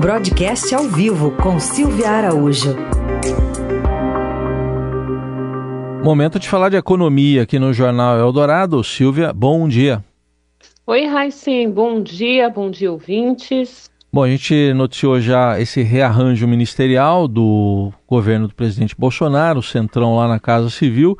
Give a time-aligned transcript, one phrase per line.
[0.00, 2.76] Broadcast ao vivo com Silvia Araújo.
[6.04, 8.84] Momento de falar de economia aqui no Jornal Eldorado.
[8.84, 10.04] Silvia, bom dia.
[10.86, 13.90] Oi, Raicem, bom dia, bom dia, ouvintes.
[14.12, 20.14] Bom, a gente noticiou já esse rearranjo ministerial do governo do presidente Bolsonaro, o Centrão
[20.14, 21.18] lá na Casa Civil,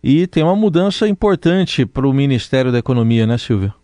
[0.00, 3.74] e tem uma mudança importante para o Ministério da Economia, né, Silvia?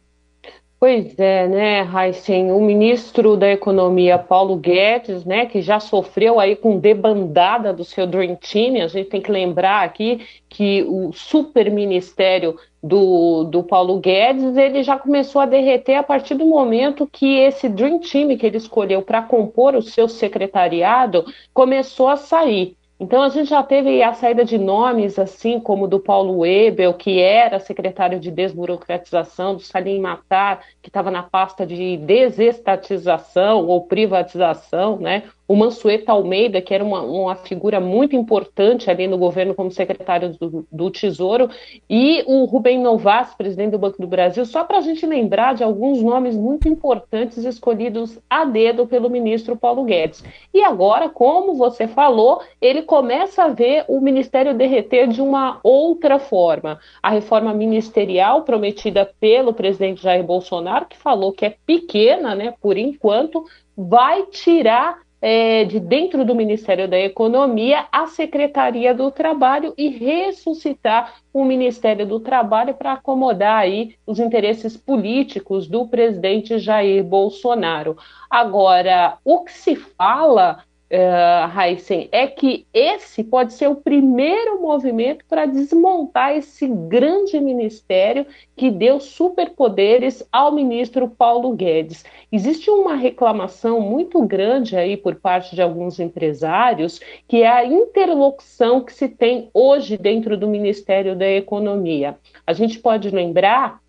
[0.78, 6.54] Pois é, né, Heisen, o ministro da Economia, Paulo Guedes, né, que já sofreu aí
[6.54, 11.70] com debandada do seu Dream Team, a gente tem que lembrar aqui que o super
[11.70, 17.38] ministério do, do Paulo Guedes, ele já começou a derreter a partir do momento que
[17.38, 22.76] esse Dream Team que ele escolheu para compor o seu secretariado começou a sair.
[22.98, 27.20] Então a gente já teve a saída de nomes assim como do Paulo Webel, que
[27.20, 34.98] era secretário de desburocratização, do Salim Matar, que estava na pasta de desestatização ou privatização,
[34.98, 35.24] né?
[35.48, 40.36] O Mansueto Almeida, que era uma, uma, figura muito importante ali no governo como secretário
[40.38, 41.48] do, do Tesouro,
[41.88, 45.62] e o Rubem Novas, presidente do Banco do Brasil, só para a gente lembrar de
[45.62, 50.24] alguns nomes muito importantes escolhidos a dedo pelo ministro Paulo Guedes.
[50.52, 56.18] E agora, como você falou, ele começa a ver o ministério derreter de uma outra
[56.18, 56.78] forma.
[57.02, 62.76] A reforma ministerial prometida pelo presidente Jair Bolsonaro, que falou que é pequena, né, por
[62.76, 63.44] enquanto,
[63.76, 71.14] vai tirar é, de dentro do Ministério da Economia a Secretaria do Trabalho e ressuscitar
[71.32, 77.96] o Ministério do Trabalho para acomodar aí os interesses políticos do presidente Jair Bolsonaro.
[78.30, 85.46] Agora, o que se fala uh, é que esse pode ser o primeiro movimento para
[85.46, 92.04] desmontar esse grande ministério que deu superpoderes ao ministro Paulo Guedes.
[92.30, 98.80] Existe uma reclamação muito grande aí por parte de alguns empresários, que é a interlocução
[98.80, 102.16] que se tem hoje dentro do Ministério da Economia.
[102.46, 103.80] A gente pode lembrar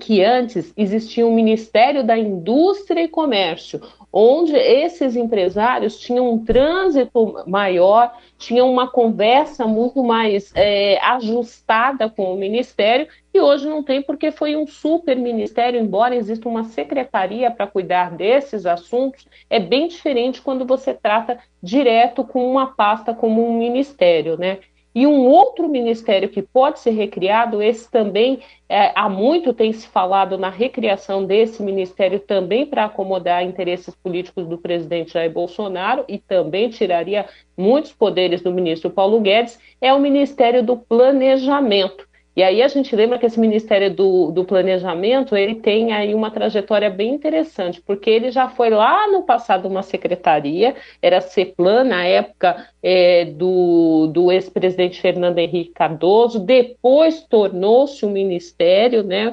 [0.00, 3.80] que antes existia um Ministério da Indústria e Comércio,
[4.12, 12.32] onde esses empresários tinham um trânsito maior, tinham uma conversa muito mais é, ajustada com
[12.32, 17.50] o Ministério, e hoje não tem porque foi um super ministério, embora exista uma secretaria
[17.50, 23.44] para cuidar desses assuntos, é bem diferente quando você trata direto com uma pasta como
[23.44, 24.58] um ministério, né?
[24.94, 28.38] E um outro ministério que pode ser recriado, esse também,
[28.68, 34.46] é, há muito tem se falado na recriação desse ministério também para acomodar interesses políticos
[34.46, 39.98] do presidente Jair Bolsonaro e também tiraria muitos poderes do ministro Paulo Guedes, é o
[39.98, 42.06] Ministério do Planejamento.
[42.36, 46.30] E aí a gente lembra que esse Ministério do, do, Planejamento, ele tem aí uma
[46.30, 52.04] trajetória bem interessante, porque ele já foi lá no passado uma secretaria, era CEPLAN, na
[52.04, 59.32] época é, do, do ex-presidente Fernando Henrique Cardoso, depois tornou-se um ministério, né,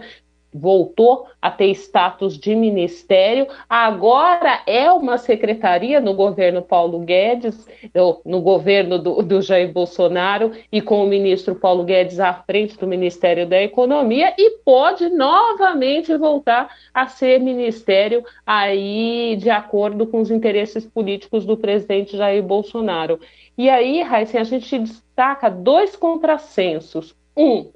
[0.54, 7.68] voltou a ter status de ministério, agora é uma secretaria no governo Paulo Guedes,
[8.26, 12.86] no governo do, do, Jair Bolsonaro, e com o ministro Paulo Guedes à frente do
[12.86, 20.30] Ministério da Economia, e pode novamente voltar a ser ministério aí de acordo com os
[20.30, 23.20] interesses políticos do presidente Jair Bolsonaro.
[23.58, 27.16] E aí, Raíssa, a gente destaca dois contrassensos.
[27.36, 27.72] Um,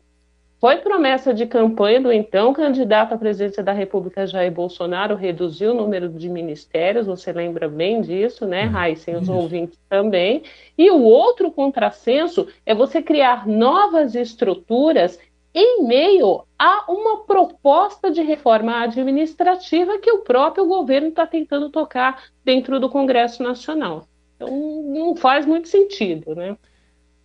[0.60, 5.74] foi promessa de campanha do então candidato à presidência da República, Jair Bolsonaro, reduzir o
[5.74, 10.44] número de ministérios, você lembra bem disso, né, Raíssen, os ouvintes também.
[10.78, 15.20] E o outro contrassenso é você criar novas estruturas
[15.54, 22.26] em meio a uma proposta de reforma administrativa que o próprio governo está tentando tocar
[22.44, 24.06] dentro do Congresso Nacional.
[24.36, 24.50] Então,
[24.84, 26.58] não faz muito sentido, né?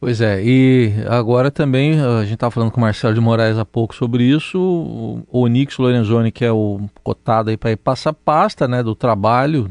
[0.00, 3.66] Pois é, e agora também, a gente estava falando com o Marcelo de Moraes há
[3.66, 8.66] pouco sobre isso, o Onix Lorenzoni, que é o cotado aí para ir passar pasta
[8.66, 9.70] né, do trabalho,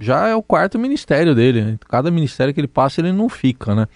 [0.00, 1.78] já é o quarto ministério dele, né?
[1.88, 3.88] cada ministério que ele passa ele não fica, né?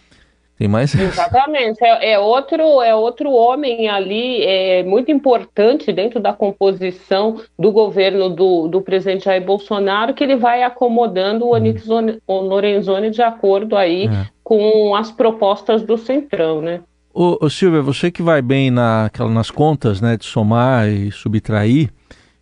[0.58, 0.94] Tem mais.
[0.94, 1.82] Exatamente.
[1.82, 8.28] É, é, outro, é outro homem ali é, muito importante dentro da composição do governo
[8.28, 12.19] do, do presidente Jair Bolsonaro, que ele vai acomodando o Onix hum.
[12.28, 14.26] Lorenzoni de acordo aí é.
[14.44, 16.81] com as propostas do Centrão, né?
[17.14, 21.90] Ô, ô Silvia, você que vai bem na, nas contas né, de somar e subtrair,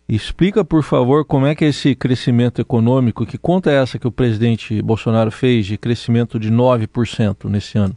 [0.07, 4.07] explica, por favor, como é que é esse crescimento econômico, que conta é essa que
[4.07, 7.95] o presidente Bolsonaro fez de crescimento de 9% nesse ano?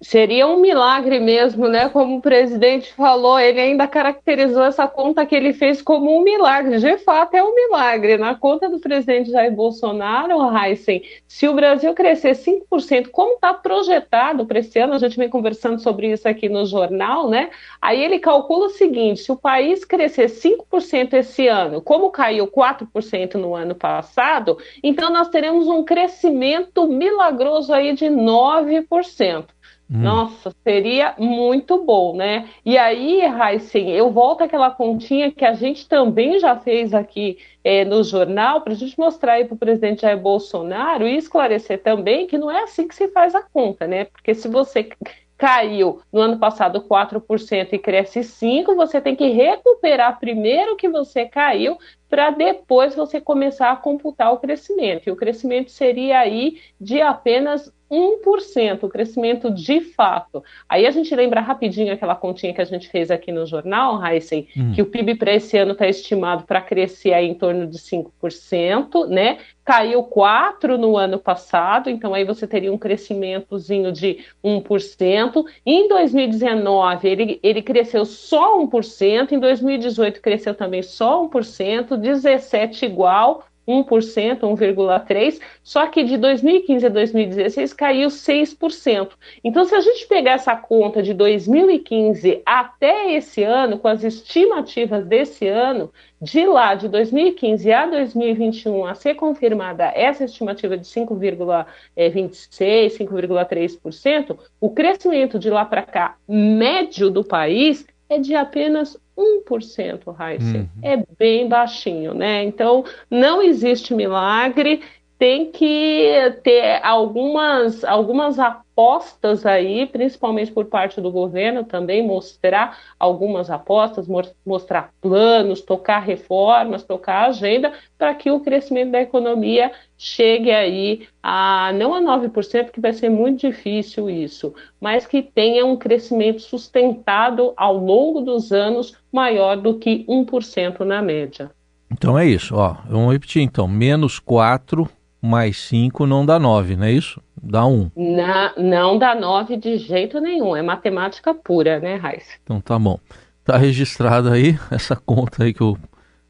[0.00, 1.90] Seria um milagre mesmo, né?
[1.90, 6.78] Como o presidente falou, ele ainda caracterizou essa conta que ele fez como um milagre.
[6.78, 8.16] De fato, é um milagre.
[8.16, 14.46] Na conta do presidente Jair Bolsonaro, Heisen, se o Brasil crescer 5%, como está projetado
[14.46, 17.50] para esse ano, a gente vem conversando sobre isso aqui no jornal, né?
[17.78, 23.34] Aí ele calcula o seguinte: se o país crescer 5% esse ano, como caiu 4%
[23.34, 29.44] no ano passado, então nós teremos um crescimento milagroso aí de 9%.
[29.90, 30.00] Hum.
[30.00, 32.48] Nossa, seria muito bom, né?
[32.64, 37.84] E aí, Heisen, eu volto àquela continha que a gente também já fez aqui é,
[37.84, 42.26] no jornal, para a gente mostrar aí para o presidente Jair Bolsonaro e esclarecer também
[42.26, 44.06] que não é assim que se faz a conta, né?
[44.06, 44.88] Porque se você
[45.36, 50.88] caiu no ano passado 4% e cresce 5%, você tem que recuperar primeiro o que
[50.88, 51.76] você caiu
[52.08, 55.08] para depois você começar a computar o crescimento.
[55.08, 60.42] E o crescimento seria aí de apenas 1%, o crescimento de fato.
[60.68, 64.48] Aí a gente lembra rapidinho aquela continha que a gente fez aqui no jornal, Heisen,
[64.56, 64.72] hum.
[64.72, 69.06] que o PIB para esse ano está estimado para crescer aí em torno de 5%,
[69.08, 69.38] né?
[69.64, 75.44] Caiu 4% no ano passado, então aí você teria um crescimentozinho de 1%.
[75.64, 83.44] Em 2019, ele, ele cresceu só 1%, em 2018 cresceu também só 1%, 17 igual,
[83.66, 89.10] 1%, 1,3%, só que de 2015 a 2016 caiu 6%.
[89.42, 95.06] Então, se a gente pegar essa conta de 2015 até esse ano, com as estimativas
[95.06, 101.66] desse ano, de lá de 2015 a 2021 a ser confirmada essa estimativa de 5,26%,
[101.96, 110.60] 5,3%, o crescimento de lá para cá médio do país é de apenas 1%, Heisen.
[110.60, 110.68] Uhum.
[110.82, 112.42] É bem baixinho, né?
[112.44, 114.82] Então, não existe milagre,
[115.18, 123.48] tem que ter algumas, algumas apostas aí, principalmente por parte do governo também, mostrar algumas
[123.48, 124.08] apostas,
[124.44, 131.72] mostrar planos, tocar reformas, tocar agenda, para que o crescimento da economia chegue aí a
[131.74, 137.54] não a 9%, porque vai ser muito difícil isso, mas que tenha um crescimento sustentado
[137.56, 141.50] ao longo dos anos maior do que 1% na média.
[141.90, 142.76] Então é isso, ó.
[142.88, 144.90] Vamos repetir então, menos 4
[145.24, 147.18] mais 5 não dá 9, não é isso?
[147.42, 147.90] Dá 1.
[147.96, 152.24] Na, não dá 9 de jeito nenhum, é matemática pura, né, Raiz?
[152.42, 152.98] Então tá bom.
[153.42, 155.78] Tá registrada aí essa conta aí que o,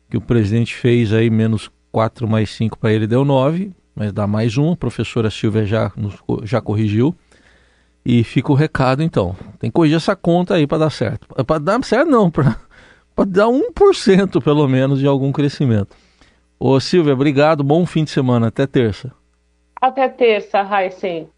[0.08, 4.28] que o presidente fez aí, menos 4 mais 5 para ele deu 9, mas dá
[4.28, 5.92] mais 1, a professora Silvia já,
[6.44, 7.14] já corrigiu.
[8.06, 11.26] E fica o recado então, tem que corrigir essa conta aí para dar certo.
[11.44, 12.56] Para dar certo não, para
[13.26, 15.96] dar 1% pelo menos de algum crescimento.
[16.58, 19.12] Ô Silvia, obrigado, bom fim de semana, até terça.
[19.80, 21.28] Até terça, Raicen.